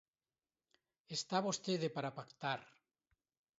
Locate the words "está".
1.17-1.37